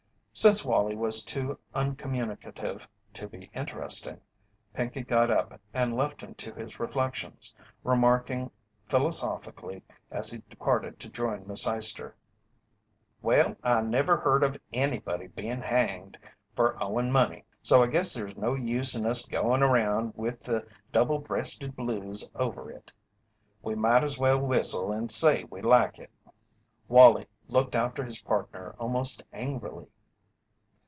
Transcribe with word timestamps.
Since 0.33 0.63
Wallie 0.63 0.95
was 0.95 1.25
too 1.25 1.59
uncommunicative 1.75 2.87
to 3.13 3.27
be 3.27 3.51
interesting, 3.53 4.21
Pinkey 4.73 5.01
got 5.03 5.29
up 5.29 5.59
and 5.73 5.93
left 5.93 6.21
him 6.23 6.35
to 6.35 6.53
his 6.53 6.79
reflections, 6.79 7.53
remarking 7.83 8.49
philosophically 8.85 9.83
as 10.09 10.31
he 10.31 10.37
departed 10.49 10.99
to 11.01 11.09
join 11.09 11.45
Miss 11.45 11.67
Eyester: 11.67 12.13
"Well, 13.21 13.57
I 13.61 13.81
never 13.81 14.15
heard 14.15 14.41
of 14.45 14.57
anybody 14.71 15.27
bein' 15.27 15.61
hanged 15.61 16.17
for 16.55 16.81
owin' 16.81 17.11
money, 17.11 17.43
so 17.61 17.83
I 17.83 17.87
guess 17.87 18.13
there's 18.13 18.37
no 18.37 18.55
use 18.55 18.95
in 18.95 19.05
us 19.05 19.25
goin' 19.27 19.61
around 19.61 20.13
with 20.15 20.39
the 20.39 20.65
double 20.93 21.19
breasted 21.19 21.75
blues 21.75 22.31
over 22.35 22.71
it. 22.71 22.91
We 23.61 23.75
might 23.75 24.03
as 24.03 24.17
well 24.17 24.39
whistle 24.39 24.93
and 24.93 25.11
say 25.11 25.43
we 25.43 25.61
like 25.61 25.99
it." 25.99 26.09
Wallie 26.87 27.27
looked 27.49 27.75
after 27.75 28.05
his 28.05 28.21
partner 28.21 28.77
almost 28.79 29.21
angrily. 29.33 29.87